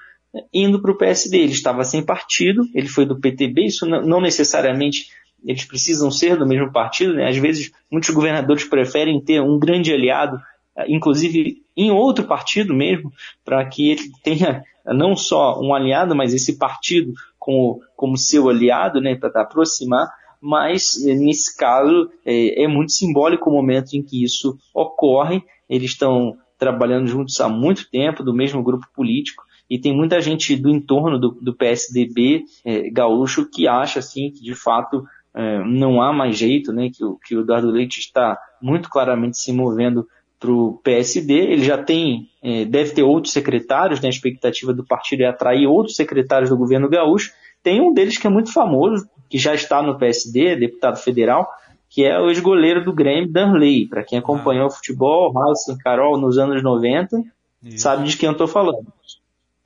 indo 0.52 0.80
para 0.80 0.90
o 0.90 0.96
PSD. 0.96 1.38
Ele 1.38 1.52
estava 1.52 1.84
sem 1.84 2.04
partido, 2.04 2.66
ele 2.74 2.88
foi 2.88 3.04
do 3.04 3.18
PTB, 3.18 3.66
isso 3.66 3.86
não, 3.86 4.20
necessariamente 4.20 5.06
eles 5.44 5.64
precisam 5.64 6.10
ser 6.10 6.36
do 6.36 6.46
mesmo 6.46 6.72
partido, 6.72 7.14
né? 7.14 7.28
às 7.28 7.36
vezes 7.36 7.72
muitos 7.90 8.10
governadores 8.10 8.64
preferem 8.64 9.20
ter 9.20 9.40
um 9.40 9.58
grande 9.58 9.92
aliado, 9.92 10.40
inclusive 10.86 11.62
em 11.76 11.90
outro 11.90 12.24
partido 12.24 12.72
mesmo, 12.72 13.12
para 13.44 13.64
que 13.66 13.90
ele 13.90 14.02
tenha 14.22 14.62
não 14.86 15.16
só 15.16 15.60
um 15.60 15.74
aliado, 15.74 16.14
mas 16.14 16.32
esse 16.32 16.58
partido 16.58 17.12
como, 17.38 17.80
como 17.96 18.16
seu 18.16 18.48
aliado, 18.48 19.00
né, 19.00 19.16
para 19.16 19.42
aproximar 19.42 20.08
mas 20.42 20.96
nesse 21.04 21.56
caso 21.56 22.10
é, 22.26 22.64
é, 22.64 22.66
muito 22.66 22.90
simbólico 22.90 23.48
o 23.48 23.52
momento 23.52 23.94
em 23.94 24.02
que 24.02 24.24
isso 24.24 24.58
ocorre. 24.74 25.40
Eles 25.70 25.92
estão 25.92 26.36
trabalhando 26.58 27.06
juntos 27.06 27.40
há 27.40 27.48
muito 27.48 27.88
tempo, 27.88 28.24
do 28.24 28.34
mesmo 28.34 28.60
grupo 28.60 28.84
político, 28.92 29.44
e 29.72 29.78
tem 29.78 29.96
muita 29.96 30.20
gente 30.20 30.54
do 30.54 30.68
entorno 30.68 31.18
do, 31.18 31.30
do 31.30 31.54
PSDB 31.54 32.44
é, 32.62 32.90
gaúcho 32.90 33.48
que 33.48 33.66
acha 33.66 34.00
assim 34.00 34.30
que 34.30 34.42
de 34.42 34.54
fato 34.54 35.02
é, 35.34 35.64
não 35.64 36.02
há 36.02 36.12
mais 36.12 36.36
jeito, 36.36 36.74
né, 36.74 36.90
que, 36.94 37.02
o, 37.02 37.16
que 37.16 37.34
o 37.34 37.40
Eduardo 37.40 37.70
Leite 37.70 37.98
está 37.98 38.38
muito 38.60 38.90
claramente 38.90 39.38
se 39.38 39.50
movendo 39.50 40.06
para 40.38 40.52
o 40.52 40.78
PSD. 40.84 41.32
Ele 41.32 41.64
já 41.64 41.82
tem, 41.82 42.28
é, 42.42 42.66
deve 42.66 42.90
ter 42.90 43.02
outros 43.02 43.32
secretários, 43.32 43.98
né, 44.02 44.08
a 44.08 44.10
expectativa 44.10 44.74
do 44.74 44.84
partido 44.84 45.22
é 45.22 45.26
atrair 45.26 45.66
outros 45.66 45.96
secretários 45.96 46.50
do 46.50 46.56
governo 46.58 46.86
gaúcho. 46.86 47.32
Tem 47.62 47.80
um 47.80 47.94
deles 47.94 48.18
que 48.18 48.26
é 48.26 48.30
muito 48.30 48.52
famoso, 48.52 49.08
que 49.30 49.38
já 49.38 49.54
está 49.54 49.82
no 49.82 49.96
PSD, 49.96 50.54
deputado 50.54 50.98
federal, 50.98 51.48
que 51.88 52.04
é 52.04 52.20
o 52.20 52.28
ex-goleiro 52.28 52.84
do 52.84 52.92
Grêmio, 52.92 53.32
Danley. 53.32 53.88
Para 53.88 54.04
quem 54.04 54.18
acompanhou 54.18 54.64
ah. 54.64 54.66
o 54.66 54.70
futebol, 54.70 55.32
Ralston 55.32 55.78
Carol 55.82 56.20
nos 56.20 56.36
anos 56.36 56.62
90, 56.62 57.22
Isso. 57.62 57.78
sabe 57.78 58.06
de 58.06 58.18
quem 58.18 58.26
eu 58.26 58.32
estou 58.32 58.46
falando. 58.46 58.86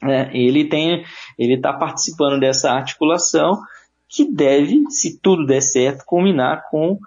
É, 0.02 0.30
ele 0.36 0.68
tem, 0.68 1.04
ele 1.38 1.54
está 1.54 1.72
participando 1.72 2.38
dessa 2.38 2.70
articulação 2.70 3.60
que 4.08 4.30
deve, 4.30 4.84
se 4.90 5.18
tudo 5.20 5.46
der 5.46 5.60
certo, 5.60 6.04
culminar 6.04 6.64
com 6.70 6.92
uh, 6.92 6.98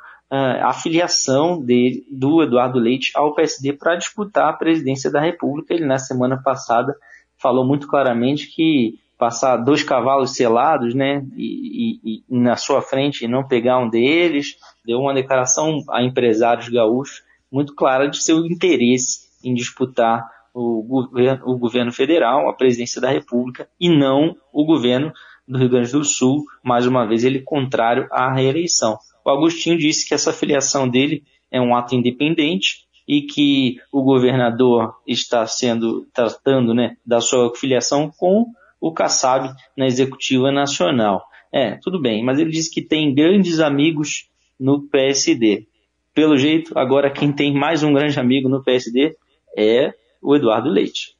a 0.62 0.74
filiação 0.74 1.62
dele, 1.62 2.05
do 2.12 2.43
Eduardo 2.43 2.79
Leite 2.79 3.12
ao 3.15 3.34
PSD 3.34 3.74
para 3.74 3.96
disputar 3.96 4.50
a 4.50 4.53
presidência 4.53 5.12
da 5.12 5.22
República. 5.22 5.74
Ele 5.74 5.86
na 5.86 5.98
semana 5.98 6.41
passada 6.41 6.96
falou 7.38 7.65
muito 7.65 7.88
claramente 7.88 8.48
que 8.48 9.00
passar 9.17 9.58
dois 9.58 9.84
cavalos 9.84 10.34
selados, 10.34 10.96
né, 10.96 11.25
e, 11.36 12.00
e, 12.03 12.24
e, 12.29 12.39
na 12.39 12.55
sua 12.55 12.81
frente 12.81 13.25
e 13.25 13.27
não 13.27 13.46
pegar 13.46 13.77
um 13.77 13.89
deles, 13.89 14.55
deu 14.86 15.00
uma 15.00 15.13
declaração 15.13 15.84
a 15.89 16.01
empresários 16.01 16.69
gaúchos 16.69 17.22
muito 17.51 17.75
clara 17.75 18.08
de 18.08 18.24
seu 18.24 18.46
interesse 18.46 19.27
em 19.43 19.53
disputar 19.53 20.25
o 20.59 20.83
governo, 20.83 21.41
o 21.45 21.57
governo 21.57 21.91
federal, 21.91 22.49
a 22.49 22.53
presidência 22.53 22.99
da 22.99 23.09
República, 23.09 23.69
e 23.79 23.89
não 23.89 24.35
o 24.51 24.65
governo 24.65 25.13
do 25.47 25.57
Rio 25.57 25.69
Grande 25.69 25.91
do 25.91 26.03
Sul, 26.03 26.43
mais 26.63 26.85
uma 26.85 27.07
vez 27.07 27.23
ele 27.23 27.41
contrário 27.41 28.07
à 28.11 28.33
reeleição. 28.33 28.97
O 29.25 29.29
Agostinho 29.29 29.77
disse 29.77 30.07
que 30.07 30.13
essa 30.13 30.33
filiação 30.33 30.87
dele 30.87 31.23
é 31.49 31.61
um 31.61 31.75
ato 31.75 31.95
independente 31.95 32.87
e 33.07 33.21
que 33.21 33.77
o 33.91 34.03
governador 34.03 34.93
está 35.07 35.47
sendo 35.47 36.05
tratando 36.13 36.73
né, 36.73 36.97
da 37.05 37.21
sua 37.21 37.55
filiação 37.55 38.11
com 38.15 38.45
o 38.79 38.91
Kassab 38.91 39.51
na 39.75 39.87
executiva 39.87 40.51
nacional. 40.51 41.23
É, 41.51 41.79
tudo 41.81 41.99
bem, 41.99 42.23
mas 42.23 42.37
ele 42.37 42.51
diz 42.51 42.69
que 42.69 42.81
tem 42.81 43.13
grandes 43.13 43.59
amigos 43.59 44.29
no 44.59 44.83
PSD. 44.83 45.67
Pelo 46.13 46.37
jeito, 46.37 46.77
agora 46.77 47.09
quem 47.09 47.31
tem 47.31 47.53
mais 47.53 47.81
um 47.81 47.93
grande 47.93 48.19
amigo 48.19 48.47
no 48.47 48.63
PSD 48.63 49.15
é 49.57 49.93
o 50.21 50.35
Eduardo 50.35 50.69
Leite. 50.69 51.15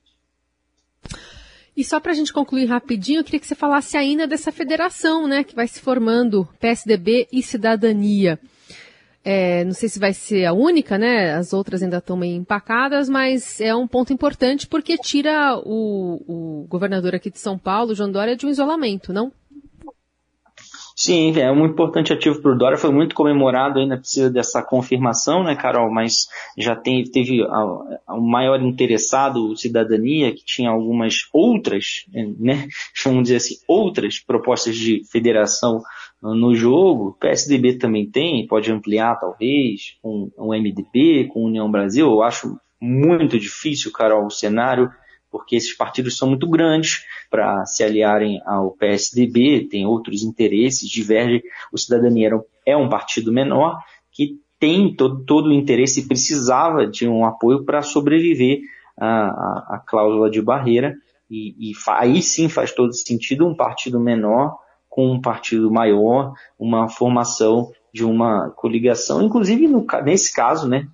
E 1.76 1.84
só 1.84 2.00
para 2.00 2.12
a 2.12 2.16
gente 2.16 2.34
concluir 2.34 2.66
rapidinho, 2.66 3.20
eu 3.20 3.24
queria 3.24 3.40
que 3.40 3.48
você 3.48 3.56
falasse 3.56 3.96
ainda 3.96 4.28
dessa 4.28 4.52
federação, 4.52 5.28
né, 5.28 5.44
que 5.44 5.56
vai 5.56 5.68
se 5.68 5.80
formando, 5.80 6.48
PSDB 6.60 7.28
e 7.32 7.42
Cidadania. 7.42 8.38
É, 9.24 9.64
não 9.64 9.74
sei 9.74 9.88
se 9.90 10.00
vai 10.00 10.14
ser 10.14 10.46
a 10.46 10.54
única, 10.54 10.98
né? 10.98 11.34
As 11.34 11.52
outras 11.52 11.84
ainda 11.84 11.98
estão 11.98 12.16
meio 12.16 12.36
empacadas, 12.36 13.10
mas 13.10 13.60
é 13.60 13.76
um 13.76 13.88
ponto 13.88 14.14
importante 14.14 14.66
porque 14.66 14.98
tira 14.98 15.58
o, 15.58 16.64
o 16.64 16.68
governador 16.68 17.14
aqui 17.14 17.30
de 17.30 17.38
São 17.38 17.58
Paulo, 17.58 17.94
João 17.94 18.12
Dória, 18.12 18.36
de 18.36 18.46
um 18.46 18.50
isolamento, 18.50 19.12
não? 19.12 19.32
Sim, 21.02 21.32
é 21.40 21.50
um 21.50 21.66
importante 21.66 22.12
ativo 22.12 22.42
para 22.42 22.52
o 22.52 22.58
Dória, 22.58 22.78
foi 22.78 22.92
muito 22.92 23.16
comemorado, 23.16 23.80
ainda 23.80 23.98
precisa 23.98 24.30
dessa 24.30 24.62
confirmação, 24.62 25.46
né, 25.46 25.56
Carol, 25.56 25.90
mas 25.90 26.28
já 26.58 26.76
tem, 26.76 27.06
teve 27.06 27.42
o 27.42 28.20
maior 28.20 28.62
interessado, 28.62 29.46
o 29.46 29.56
Cidadania, 29.56 30.36
que 30.36 30.44
tinha 30.44 30.70
algumas 30.70 31.20
outras, 31.32 32.06
né, 32.38 32.68
vamos 33.02 33.24
dizer 33.24 33.38
assim, 33.38 33.56
outras 33.66 34.20
propostas 34.20 34.76
de 34.76 35.02
federação 35.10 35.82
no 36.22 36.54
jogo, 36.54 37.16
PSDB 37.18 37.78
também 37.78 38.06
tem, 38.06 38.46
pode 38.46 38.70
ampliar 38.70 39.18
talvez, 39.22 39.96
com 40.02 40.30
o 40.36 40.54
MDB, 40.54 41.30
com 41.32 41.46
União 41.46 41.72
Brasil, 41.72 42.08
eu 42.08 42.22
acho 42.22 42.60
muito 42.82 43.40
difícil, 43.40 43.94
Carol, 43.94 44.26
o 44.26 44.30
cenário, 44.30 44.92
porque 45.32 45.56
esses 45.56 45.76
partidos 45.76 46.18
são 46.18 46.28
muito 46.28 46.48
grandes 46.48 47.06
para 47.30 47.66
se 47.66 47.84
aliarem 47.84 48.42
ao 48.46 48.72
PSDB, 48.72 49.68
tem 49.70 49.86
outros 49.86 50.24
interesses, 50.24 50.90
divergem. 50.90 51.42
O 51.72 51.78
Cidadania 51.78 52.32
é 52.66 52.76
um 52.76 52.90
partido 52.90 53.32
menor 53.32 53.80
que 54.12 54.40
tem 54.60 54.94
todo, 54.94 55.24
todo 55.24 55.50
o 55.50 55.54
interesse 55.54 56.02
e 56.02 56.08
precisava 56.08 56.86
de 56.86 57.08
um 57.08 57.26
apoio 57.26 57.64
para 57.64 57.82
sobreviver 57.82 58.60
à, 58.98 59.76
à, 59.76 59.84
cláusula 59.86 60.30
de 60.30 60.42
barreira. 60.42 60.96
E, 61.30 61.72
e 61.72 61.74
aí 61.90 62.22
sim 62.22 62.50
faz 62.50 62.74
todo 62.74 62.94
sentido 62.94 63.48
um 63.48 63.56
partido 63.56 64.00
menor 64.00 64.58
com 64.90 65.12
um 65.12 65.22
partido 65.22 65.72
maior, 65.72 66.34
uma 66.58 66.90
formação 66.90 67.72
de 67.94 68.04
uma 68.04 68.50
coligação, 68.50 69.22
inclusive 69.22 69.68
no, 69.68 69.86
nesse 70.04 70.34
caso, 70.34 70.68
né, 70.68 70.88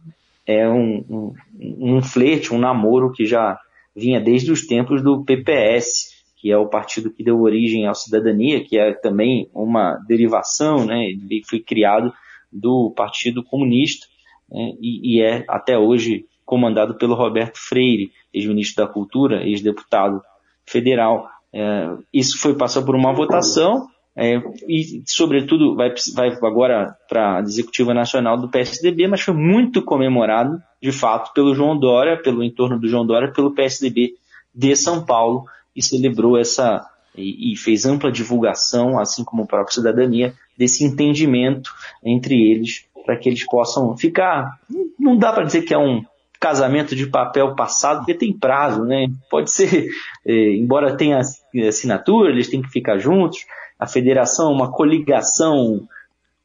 é 0.45 0.67
um, 0.69 1.03
um, 1.09 1.97
um 1.97 2.01
flerte, 2.01 2.53
um 2.53 2.59
namoro 2.59 3.11
que 3.11 3.25
já 3.25 3.59
vinha 3.95 4.19
desde 4.19 4.51
os 4.51 4.65
tempos 4.65 5.01
do 5.01 5.23
PPS, 5.23 6.13
que 6.37 6.51
é 6.51 6.57
o 6.57 6.67
partido 6.67 7.11
que 7.11 7.23
deu 7.23 7.39
origem 7.41 7.87
à 7.87 7.93
cidadania, 7.93 8.63
que 8.63 8.77
é 8.77 8.93
também 8.93 9.49
uma 9.53 9.97
derivação, 10.07 10.85
né, 10.85 11.05
ele 11.05 11.41
foi 11.47 11.59
criado 11.59 12.13
do 12.51 12.93
Partido 12.95 13.43
Comunista 13.43 14.05
né, 14.49 14.73
e, 14.79 15.17
e, 15.17 15.21
é 15.21 15.43
até 15.47 15.77
hoje 15.77 16.25
comandado 16.45 16.95
pelo 16.95 17.15
Roberto 17.15 17.57
Freire, 17.57 18.11
ex-ministro 18.33 18.85
da 18.85 18.91
Cultura, 18.91 19.43
ex-deputado 19.43 20.21
federal. 20.65 21.27
É, 21.51 21.89
isso 22.13 22.39
foi 22.39 22.55
passar 22.55 22.83
por 22.83 22.95
uma 22.95 23.13
votação 23.13 23.87
é, 24.17 24.41
e, 24.67 25.03
sobretudo, 25.05 25.75
vai, 25.75 25.93
vai 26.13 26.29
agora 26.29 26.95
para 27.09 27.37
a 27.37 27.41
Executiva 27.41 27.93
Nacional 27.93 28.37
do 28.37 28.47
PSDB, 28.47 29.07
mas 29.07 29.21
foi 29.21 29.33
muito 29.33 29.81
comemorado, 29.81 30.61
de 30.81 30.91
fato, 30.91 31.33
pelo 31.33 31.53
João 31.53 31.77
Dória, 31.77 32.21
pelo 32.21 32.41
entorno 32.41 32.79
do 32.79 32.87
João 32.87 33.05
Dória, 33.05 33.33
pelo 33.33 33.53
PSDB 33.53 34.13
de 34.53 34.75
São 34.75 35.05
Paulo, 35.05 35.45
e 35.75 35.83
celebrou 35.83 36.37
essa, 36.37 36.85
e, 37.13 37.51
e 37.51 37.57
fez 37.57 37.85
ampla 37.85 38.09
divulgação, 38.09 38.97
assim 38.97 39.23
como 39.23 39.43
a 39.43 39.47
própria 39.47 39.73
cidadania, 39.73 40.33
desse 40.57 40.85
entendimento 40.85 41.69
entre 42.01 42.35
eles, 42.51 42.85
para 43.05 43.17
que 43.17 43.27
eles 43.27 43.45
possam 43.45 43.97
ficar. 43.97 44.57
Não 44.97 45.17
dá 45.17 45.33
para 45.33 45.43
dizer 45.43 45.63
que 45.63 45.73
é 45.73 45.77
um 45.77 46.05
casamento 46.39 46.95
de 46.95 47.07
papel 47.07 47.53
passado, 47.53 47.97
porque 47.97 48.13
tem 48.13 48.31
prazo, 48.31 48.85
né? 48.85 49.07
Pode 49.29 49.51
ser, 49.51 49.89
é, 50.25 50.55
embora 50.55 50.95
tenha 50.95 51.19
assinatura, 51.67 52.29
eles 52.29 52.49
têm 52.49 52.61
que 52.61 52.69
ficar 52.69 52.97
juntos 52.97 53.39
a 53.79 53.87
federação, 53.87 54.51
uma 54.51 54.71
coligação, 54.71 55.87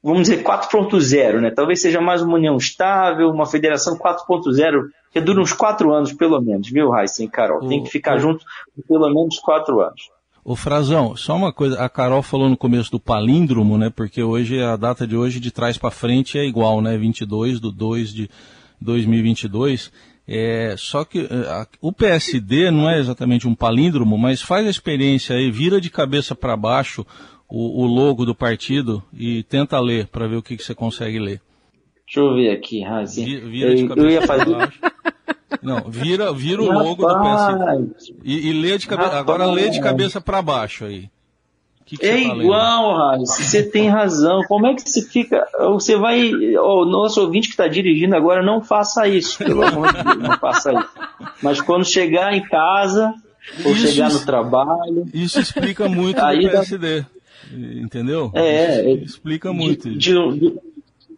vamos 0.02 0.22
dizer 0.22 0.42
4.0, 0.42 1.40
né? 1.40 1.50
Talvez 1.50 1.80
seja 1.80 2.00
mais 2.00 2.22
uma 2.22 2.34
união 2.34 2.56
estável, 2.56 3.30
uma 3.30 3.46
federação 3.46 3.96
4.0 3.96 4.88
que 5.12 5.20
dura 5.20 5.40
uns 5.40 5.52
quatro 5.52 5.92
anos 5.92 6.12
pelo 6.12 6.40
menos, 6.40 6.70
viu, 6.70 6.90
Raíssa 6.90 7.24
e 7.24 7.28
Carol? 7.28 7.66
Tem 7.66 7.82
que 7.82 7.90
ficar 7.90 8.18
junto 8.18 8.44
por 8.74 8.84
pelo 8.86 9.12
menos 9.12 9.38
quatro 9.38 9.80
anos. 9.80 10.10
Ô 10.42 10.56
Frazão, 10.56 11.14
só 11.16 11.36
uma 11.36 11.52
coisa, 11.52 11.78
a 11.80 11.88
Carol 11.88 12.22
falou 12.22 12.48
no 12.48 12.56
começo 12.56 12.90
do 12.90 12.98
palíndromo, 12.98 13.76
né? 13.76 13.90
Porque 13.90 14.22
hoje, 14.22 14.62
a 14.62 14.74
data 14.74 15.06
de 15.06 15.14
hoje 15.14 15.38
de 15.38 15.50
trás 15.50 15.76
para 15.76 15.90
frente 15.90 16.38
é 16.38 16.44
igual, 16.44 16.80
né? 16.80 16.96
22 16.96 17.60
do 17.60 17.70
2 17.70 18.12
de 18.12 18.30
2022. 18.80 19.92
É, 20.32 20.76
só 20.78 21.04
que 21.04 21.22
é, 21.22 21.66
o 21.80 21.92
PSD 21.92 22.70
não 22.70 22.88
é 22.88 23.00
exatamente 23.00 23.48
um 23.48 23.54
palíndromo, 23.54 24.16
mas 24.16 24.40
faz 24.40 24.64
a 24.64 24.70
experiência 24.70 25.34
aí, 25.34 25.50
vira 25.50 25.80
de 25.80 25.90
cabeça 25.90 26.36
para 26.36 26.56
baixo 26.56 27.04
o, 27.48 27.82
o, 27.82 27.86
logo 27.86 28.24
do 28.24 28.32
partido 28.32 29.02
e 29.12 29.42
tenta 29.42 29.80
ler 29.80 30.06
para 30.06 30.28
ver 30.28 30.36
o 30.36 30.42
que, 30.42 30.56
que, 30.56 30.62
você 30.62 30.72
consegue 30.72 31.18
ler. 31.18 31.42
Deixa 32.06 32.20
eu 32.20 32.32
ver 32.32 32.52
aqui, 32.52 32.80
Razi. 32.80 33.24
Vira, 33.40 33.74
de 33.74 33.88
cabeça 33.88 34.06
eu 34.06 34.10
ia 34.12 34.22
fazer... 34.22 34.54
baixo. 34.54 34.80
Não, 35.60 35.90
vira, 35.90 36.32
vira 36.32 36.62
o 36.62 36.70
logo 36.70 37.04
do 37.04 37.20
PSD. 37.20 38.14
E, 38.22 38.50
e 38.50 38.52
lê 38.52 38.78
de 38.78 38.86
cabeça. 38.86 39.18
Agora 39.18 39.46
lê 39.46 39.68
de 39.68 39.80
cabeça 39.80 40.20
para 40.20 40.40
baixo 40.40 40.84
aí. 40.84 41.10
Que 41.90 41.96
que 41.96 42.06
é 42.06 42.20
igual, 42.22 42.96
Raíssa, 42.96 43.42
você 43.42 43.64
tem 43.64 43.88
razão. 43.88 44.44
Como 44.46 44.64
é 44.64 44.74
que 44.76 44.88
você 44.88 45.02
fica. 45.02 45.44
Você 45.58 45.96
vai. 45.96 46.30
O 46.56 46.84
nosso 46.84 47.20
ouvinte 47.20 47.48
que 47.48 47.54
está 47.54 47.66
dirigindo 47.66 48.14
agora, 48.14 48.44
não 48.44 48.62
faça 48.62 49.08
isso, 49.08 49.38
pelo 49.38 49.64
amor 49.64 49.92
de 49.92 50.04
Deus, 50.04 50.18
não 50.18 50.38
faça 50.38 50.72
isso. 50.72 50.88
Mas 51.42 51.60
quando 51.60 51.84
chegar 51.84 52.32
em 52.32 52.44
casa, 52.44 53.12
ou 53.64 53.72
isso, 53.72 53.88
chegar 53.88 54.08
no 54.08 54.24
trabalho. 54.24 55.04
Isso 55.12 55.40
explica 55.40 55.88
muito 55.88 56.20
aí 56.20 56.44
do 56.44 56.50
PSD. 56.50 57.00
Dá... 57.00 57.06
Entendeu? 57.52 58.30
É, 58.36 58.92
isso 58.92 59.16
explica 59.16 59.52
muito. 59.52 59.90
De, 59.90 59.98
de, 59.98 60.58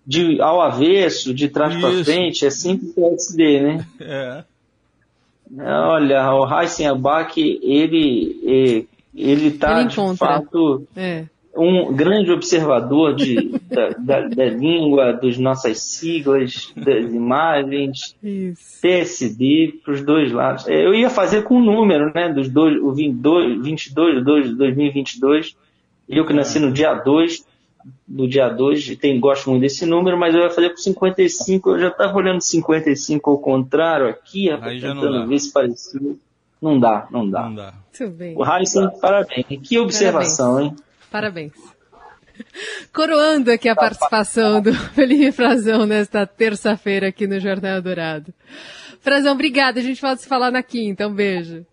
de, 0.06 0.40
ao 0.40 0.62
avesso, 0.62 1.34
de 1.34 1.50
trás 1.50 1.78
para 1.78 2.02
frente, 2.02 2.46
é 2.46 2.50
sempre 2.50 2.86
PSD, 2.86 3.60
né? 3.60 3.86
É. 4.00 4.44
Olha, 5.60 6.32
o 6.32 6.50
Heisen 6.50 6.86
Abak, 6.86 7.38
ele, 7.62 8.40
ele 8.42 8.88
ele 9.14 9.48
está, 9.48 9.82
de 9.82 9.96
fato, 10.16 10.86
é. 10.96 11.24
um 11.56 11.92
grande 11.92 12.30
observador 12.30 13.14
de, 13.14 13.50
da, 13.68 13.90
da, 13.90 14.28
da, 14.28 14.44
língua, 14.46 15.12
das 15.12 15.36
nossas 15.38 15.80
siglas, 15.80 16.72
das 16.76 17.12
imagens, 17.12 18.16
Isso. 18.22 18.80
PSD 18.80 19.74
para 19.84 19.94
os 19.94 20.02
dois 20.02 20.32
lados. 20.32 20.66
É, 20.66 20.84
eu 20.84 20.94
ia 20.94 21.10
fazer 21.10 21.42
com 21.42 21.56
o 21.56 21.64
número, 21.64 22.12
né, 22.14 22.32
dos 22.32 22.48
dois, 22.48 22.80
o 22.80 22.92
22, 22.92 23.62
22 23.62 24.48
de 24.48 24.54
2022, 24.56 25.56
eu 26.08 26.26
que 26.26 26.32
nasci 26.32 26.58
no 26.58 26.72
dia 26.72 26.94
2, 26.94 27.44
do 28.06 28.28
dia 28.28 28.48
2, 28.48 28.96
tem, 28.96 29.18
gosto 29.18 29.50
muito 29.50 29.62
desse 29.62 29.84
número, 29.84 30.18
mas 30.18 30.34
eu 30.34 30.42
ia 30.42 30.50
fazer 30.50 30.70
com 30.70 30.76
55, 30.76 31.70
eu 31.70 31.78
já 31.78 31.88
estava 31.88 32.16
olhando 32.16 32.40
55 32.40 33.30
ao 33.30 33.38
contrário 33.38 34.08
aqui, 34.08 34.48
tentando 34.80 35.26
ver 35.26 35.38
se 35.38 35.52
parecia. 35.52 36.16
Não 36.62 36.78
dá, 36.78 37.08
não 37.10 37.28
dá. 37.28 37.42
Não 37.42 37.54
dá. 37.56 37.74
Muito 37.98 38.16
bem. 38.16 38.34
O 38.38 38.44
Heisen, 38.46 38.88
parabéns. 39.00 39.46
Que 39.68 39.78
observação, 39.78 40.54
parabéns. 40.54 40.72
hein? 40.72 40.84
Parabéns. 41.10 41.52
Coroando 42.94 43.50
aqui 43.50 43.68
a 43.68 43.74
participação 43.74 44.60
do 44.62 44.72
Felipe 44.94 45.32
Frazão 45.32 45.84
nesta 45.84 46.26
terça-feira 46.26 47.08
aqui 47.08 47.26
no 47.26 47.40
Jornal 47.40 47.82
Dourado. 47.82 48.32
Frazão, 49.00 49.32
obrigada. 49.32 49.80
A 49.80 49.82
gente 49.82 50.00
volta 50.00 50.14
a 50.14 50.18
se 50.18 50.28
falar 50.28 50.50
na 50.52 50.62
quinta. 50.62 51.08
Um 51.08 51.14
beijo. 51.14 51.66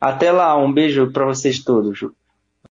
Até 0.00 0.32
lá, 0.32 0.56
um 0.56 0.72
beijo 0.72 1.10
para 1.12 1.26
vocês 1.26 1.62
todos. 1.62 2.00